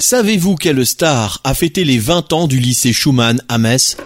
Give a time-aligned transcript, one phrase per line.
[0.00, 3.98] Savez-vous quelle star a fêté les 20 ans du lycée Schumann à Metz?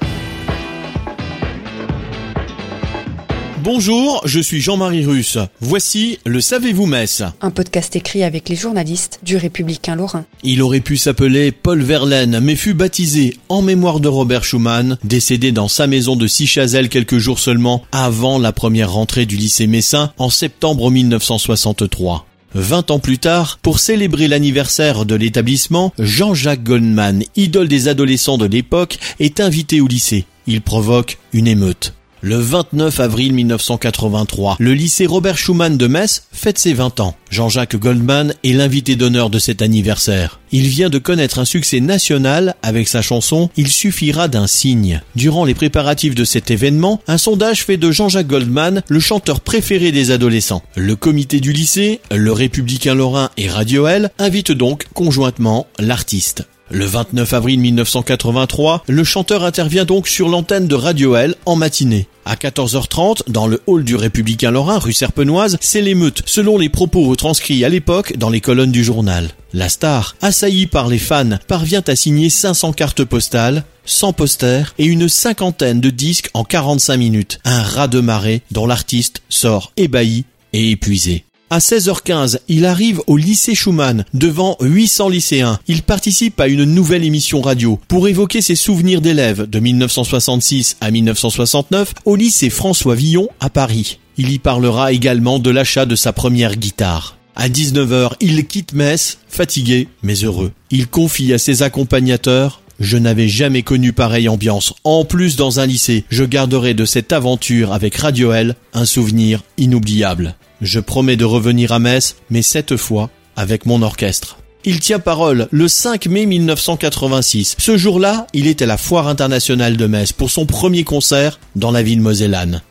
[3.62, 5.38] Bonjour, je suis Jean-Marie Russe.
[5.60, 10.24] Voici le Savez-vous Metz Un podcast écrit avec les journalistes du Républicain Lorrain.
[10.42, 15.52] Il aurait pu s'appeler Paul Verlaine, mais fut baptisé en mémoire de Robert Schumann, décédé
[15.52, 20.12] dans sa maison de Sichazel quelques jours seulement avant la première rentrée du lycée Messin
[20.18, 22.26] en septembre 1963.
[22.54, 28.46] Vingt ans plus tard, pour célébrer l'anniversaire de l'établissement, Jean-Jacques Goldman, idole des adolescents de
[28.46, 30.24] l'époque, est invité au lycée.
[30.46, 31.94] Il provoque une émeute.
[32.26, 37.14] Le 29 avril 1983, le lycée Robert Schumann de Metz fête ses 20 ans.
[37.28, 40.40] Jean-Jacques Goldman est l'invité d'honneur de cet anniversaire.
[40.50, 45.02] Il vient de connaître un succès national avec sa chanson Il suffira d'un signe.
[45.14, 49.92] Durant les préparatifs de cet événement, un sondage fait de Jean-Jacques Goldman le chanteur préféré
[49.92, 50.62] des adolescents.
[50.76, 56.44] Le comité du lycée, le Républicain Lorrain et Radio L invitent donc conjointement l'artiste.
[56.70, 62.08] Le 29 avril 1983, le chanteur intervient donc sur l'antenne de Radio L en matinée.
[62.24, 67.02] À 14h30, dans le hall du Républicain Lorrain, rue Serpenoise, c'est l'émeute, selon les propos
[67.02, 69.28] retranscrits à l'époque dans les colonnes du journal.
[69.52, 74.86] La star, assaillie par les fans, parvient à signer 500 cartes postales, 100 posters et
[74.86, 77.40] une cinquantaine de disques en 45 minutes.
[77.44, 81.26] Un raz de marée dont l'artiste sort ébahi et épuisé.
[81.50, 85.58] À 16h15, il arrive au lycée Schumann, devant 800 lycéens.
[85.68, 90.90] Il participe à une nouvelle émission radio pour évoquer ses souvenirs d'élèves de 1966 à
[90.90, 93.98] 1969 au lycée François Villon à Paris.
[94.16, 97.18] Il y parlera également de l'achat de sa première guitare.
[97.36, 100.52] À 19h, il quitte Metz, fatigué mais heureux.
[100.70, 104.74] Il confie à ses accompagnateurs je n'avais jamais connu pareille ambiance.
[104.84, 109.42] En plus dans un lycée, je garderai de cette aventure avec Radio L un souvenir
[109.58, 110.34] inoubliable.
[110.60, 114.38] Je promets de revenir à Metz, mais cette fois avec mon orchestre.
[114.66, 117.56] Il tient parole le 5 mai 1986.
[117.58, 121.70] Ce jour-là, il est à la Foire internationale de Metz pour son premier concert dans
[121.70, 122.62] la ville mosellane.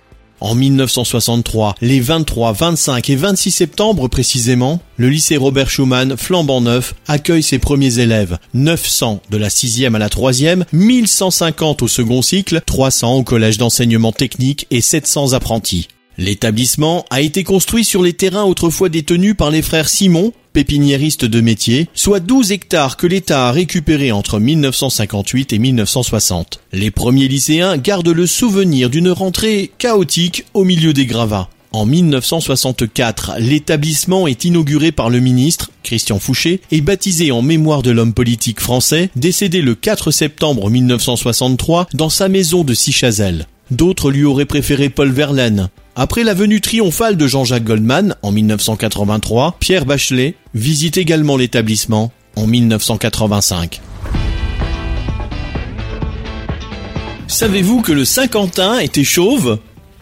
[0.43, 6.95] En 1963, les 23, 25 et 26 septembre précisément, le lycée Robert Schumann, flambant neuf,
[7.07, 8.37] accueille ses premiers élèves.
[8.53, 14.11] 900 de la 6e à la 3e, 1150 au second cycle, 300 au collège d'enseignement
[14.11, 15.87] technique et 700 apprentis.
[16.17, 21.41] L'établissement a été construit sur les terrains autrefois détenus par les frères Simon, pépiniéristes de
[21.41, 26.59] métier, soit 12 hectares que l'État a récupérés entre 1958 et 1960.
[26.71, 31.49] Les premiers lycéens gardent le souvenir d'une rentrée chaotique au milieu des gravats.
[31.73, 37.89] En 1964, l'établissement est inauguré par le ministre, Christian Fouché, et baptisé en mémoire de
[37.89, 43.47] l'homme politique français, décédé le 4 septembre 1963 dans sa maison de Sichazel.
[43.71, 45.69] D'autres lui auraient préféré Paul Verlaine.
[45.95, 52.47] Après la venue triomphale de Jean-Jacques Goldman en 1983, Pierre Bachelet visite également l'établissement en
[52.47, 53.79] 1985.
[57.27, 59.59] Savez-vous que le Saint-Quentin était chauve?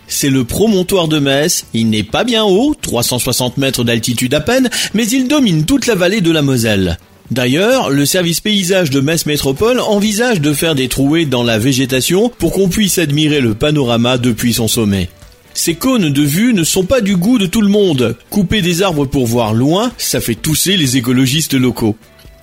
[0.07, 1.66] C'est le promontoire de Metz.
[1.74, 5.96] Il n'est pas bien haut, 360 mètres d'altitude à peine, mais il domine toute la
[5.96, 7.00] vallée de la Moselle.
[7.31, 12.31] D'ailleurs, le service paysage de Metz Métropole envisage de faire des trouées dans la végétation
[12.38, 15.09] pour qu'on puisse admirer le panorama depuis son sommet.
[15.53, 18.16] Ces cônes de vue ne sont pas du goût de tout le monde.
[18.29, 21.95] Couper des arbres pour voir loin, ça fait tousser les écologistes locaux.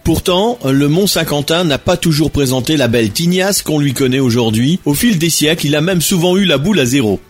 [0.04, 4.80] Pourtant, le Mont Saint-Quentin n'a pas toujours présenté la belle tignasse qu'on lui connaît aujourd'hui.
[4.84, 7.20] Au fil des siècles, il a même souvent eu la boule à zéro.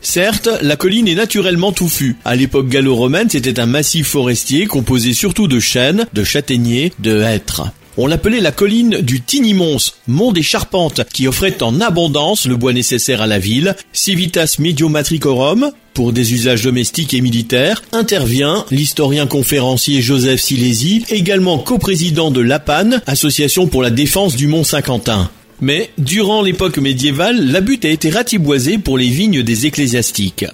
[0.00, 2.16] Certes, la colline est naturellement touffue.
[2.24, 7.72] À l'époque gallo-romaine, c'était un massif forestier composé surtout de chênes, de châtaigniers, de hêtres.
[8.00, 12.72] On l'appelait la colline du Tinimons, mont des charpentes, qui offrait en abondance le bois
[12.72, 13.74] nécessaire à la ville.
[13.92, 22.30] Civitas Mediomatricorum, pour des usages domestiques et militaires, intervient l'historien conférencier Joseph Silési, également coprésident
[22.30, 25.28] de l'APAN, association pour la défense du Mont Saint-Quentin.
[25.60, 30.46] Mais, durant l'époque médiévale, la butte a été ratiboisée pour les vignes des ecclésiastiques.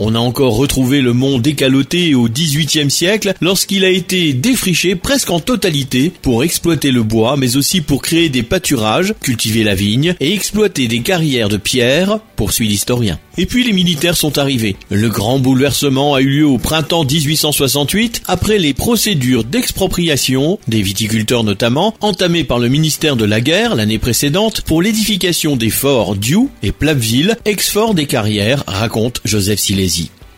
[0.00, 5.30] On a encore retrouvé le mont décaloté au XVIIIe siècle lorsqu'il a été défriché presque
[5.30, 10.14] en totalité pour exploiter le bois mais aussi pour créer des pâturages, cultiver la vigne
[10.20, 13.18] et exploiter des carrières de pierre, poursuit l'historien.
[13.38, 14.76] Et puis les militaires sont arrivés.
[14.88, 21.42] Le grand bouleversement a eu lieu au printemps 1868 après les procédures d'expropriation, des viticulteurs
[21.42, 26.50] notamment, entamées par le ministère de la Guerre l'année précédente pour l'édification des forts Diou
[26.62, 29.87] et Plapville, ex-fort des carrières, raconte Joseph Silési.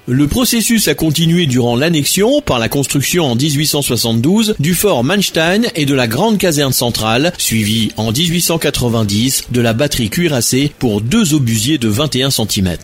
[0.06, 5.86] Le processus a continué durant l'annexion par la construction en 1872 du fort Manstein et
[5.86, 11.78] de la grande caserne centrale, suivi en 1890 de la batterie cuirassée pour deux obusiers
[11.78, 12.76] de 21 cm.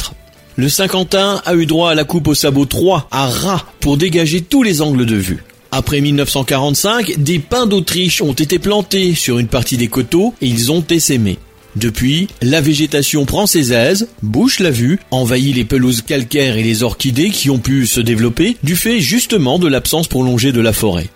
[0.56, 4.40] Le Saint-Quentin a eu droit à la coupe au sabot 3 à ras pour dégager
[4.40, 5.42] tous les angles de vue.
[5.72, 10.70] Après 1945, des pins d'Autriche ont été plantés sur une partie des coteaux et ils
[10.70, 11.38] ont essaimé.
[11.76, 16.82] Depuis, la végétation prend ses aises, bouche la vue, envahit les pelouses calcaires et les
[16.82, 21.08] orchidées qui ont pu se développer du fait justement de l'absence prolongée de la forêt.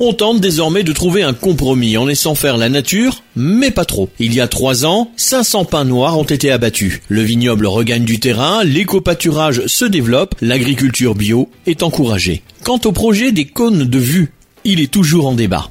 [0.00, 4.10] On tente désormais de trouver un compromis en laissant faire la nature, mais pas trop.
[4.18, 7.00] Il y a trois ans, 500 pins noirs ont été abattus.
[7.08, 12.42] Le vignoble regagne du terrain, l'éco-pâturage se développe, l'agriculture bio est encouragée.
[12.64, 14.32] Quant au projet des cônes de vue,
[14.64, 15.70] il est toujours en débat.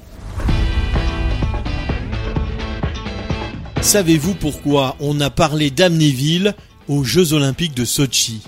[3.82, 6.54] Savez-vous pourquoi on a parlé d'Amnéville
[6.88, 8.42] aux Jeux Olympiques de Sochi?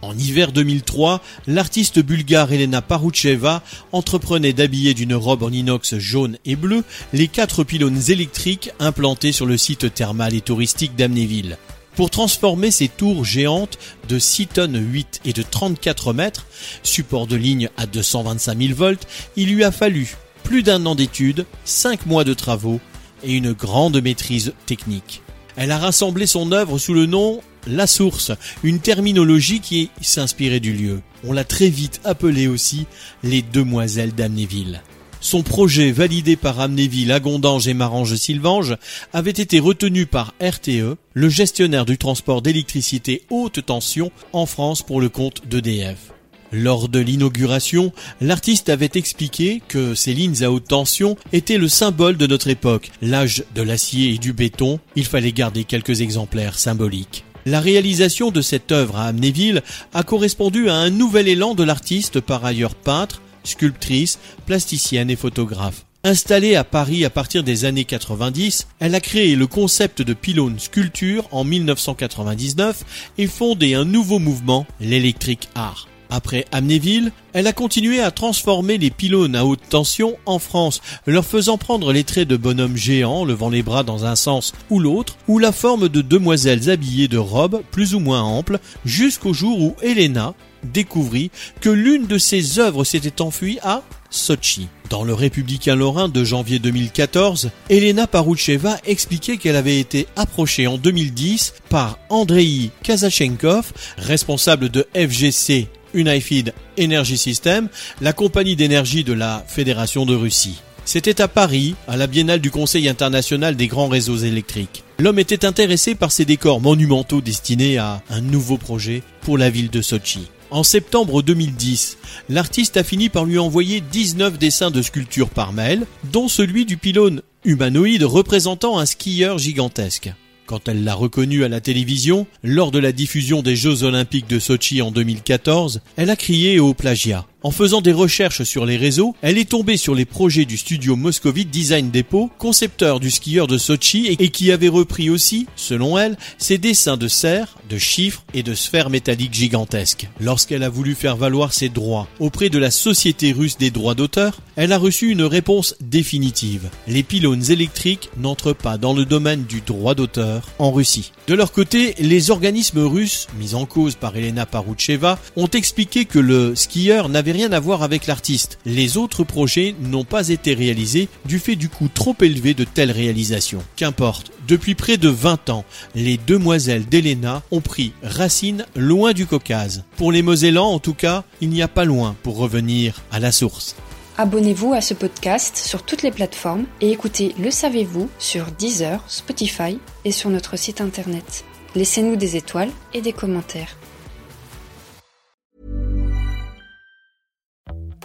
[0.00, 6.54] En hiver 2003, l'artiste bulgare Elena Paroucheva entreprenait d'habiller d'une robe en inox jaune et
[6.54, 11.58] bleu les quatre pylônes électriques implantés sur le site thermal et touristique d'Amnéville.
[11.96, 13.78] Pour transformer ces tours géantes
[14.08, 16.46] de 6 tonnes 8 et de 34 mètres,
[16.84, 21.44] support de ligne à 225 000 volts, il lui a fallu plus d'un an d'études,
[21.64, 22.80] 5 mois de travaux
[23.26, 25.22] et une grande maîtrise technique.
[25.56, 28.32] Elle a rassemblé son œuvre sous le nom La Source,
[28.62, 31.00] une terminologie qui s'inspirait du lieu.
[31.24, 32.86] On l'a très vite appelée aussi
[33.22, 34.82] les Demoiselles d'Amnéville.
[35.20, 38.76] Son projet, validé par Amnéville, Agondange et Marange-Sylvange,
[39.12, 45.00] avait été retenu par RTE, le gestionnaire du transport d'électricité haute tension en France pour
[45.00, 46.15] le compte d'EDF.
[46.52, 52.16] Lors de l'inauguration, l'artiste avait expliqué que ces lignes à haute tension étaient le symbole
[52.16, 57.24] de notre époque, l'âge de l'acier et du béton, il fallait garder quelques exemplaires symboliques.
[57.46, 59.62] La réalisation de cette œuvre à Amnéville
[59.94, 65.84] a correspondu à un nouvel élan de l'artiste par ailleurs peintre, sculptrice, plasticienne et photographe.
[66.02, 70.58] Installée à Paris à partir des années 90, elle a créé le concept de pylône
[70.58, 72.84] sculpture en 1999
[73.18, 75.88] et fondé un nouveau mouvement, l'électrique art.
[76.10, 81.24] Après Amnéville, elle a continué à transformer les pylônes à haute tension en France, leur
[81.24, 85.16] faisant prendre les traits de bonhommes géants levant les bras dans un sens ou l'autre,
[85.28, 89.74] ou la forme de demoiselles habillées de robes plus ou moins amples, jusqu'au jour où
[89.82, 91.30] Elena découvrit
[91.60, 94.68] que l'une de ses œuvres s'était enfuie à Sochi.
[94.90, 100.78] Dans le Républicain Lorrain de janvier 2014, Elena Paroucheva expliquait qu'elle avait été approchée en
[100.78, 107.68] 2010 par Andrei Kazachenkov, responsable de FGC Unifeed Energy System,
[108.00, 110.62] la compagnie d'énergie de la Fédération de Russie.
[110.84, 114.84] C'était à Paris, à la Biennale du Conseil international des grands réseaux électriques.
[115.00, 119.70] L'homme était intéressé par ces décors monumentaux destinés à un nouveau projet pour la ville
[119.70, 120.28] de Sochi.
[120.50, 125.86] En septembre 2010, l'artiste a fini par lui envoyer 19 dessins de sculptures par mail,
[126.12, 130.12] dont celui du pylône humanoïde représentant un skieur gigantesque.
[130.46, 134.38] Quand elle l'a reconnu à la télévision, lors de la diffusion des Jeux Olympiques de
[134.38, 137.26] Sochi en 2014, elle a crié au plagiat.
[137.46, 140.96] En faisant des recherches sur les réseaux, elle est tombée sur les projets du studio
[140.96, 146.16] moscovite Design Depot, concepteur du skieur de Sochi et qui avait repris aussi, selon elle,
[146.38, 150.08] ses dessins de cerfs, de chiffres et de sphères métalliques gigantesques.
[150.18, 154.40] Lorsqu'elle a voulu faire valoir ses droits auprès de la Société russe des droits d'auteur,
[154.56, 156.68] elle a reçu une réponse définitive.
[156.88, 161.12] Les pylônes électriques n'entrent pas dans le domaine du droit d'auteur en Russie.
[161.28, 166.18] De leur côté, les organismes russes, mis en cause par Elena Paroucheva, ont expliqué que
[166.18, 168.58] le skieur n'avait rien à voir avec l'artiste.
[168.64, 172.90] Les autres projets n'ont pas été réalisés du fait du coût trop élevé de telles
[172.90, 173.62] réalisations.
[173.76, 179.84] Qu'importe, depuis près de 20 ans, les demoiselles d'Elena ont pris racine loin du Caucase.
[179.98, 183.32] Pour les Mosellans, en tout cas, il n'y a pas loin pour revenir à la
[183.32, 183.76] source.
[184.16, 189.78] Abonnez-vous à ce podcast sur toutes les plateformes et écoutez Le Savez-vous sur Deezer, Spotify
[190.06, 191.44] et sur notre site internet.
[191.74, 193.76] Laissez-nous des étoiles et des commentaires.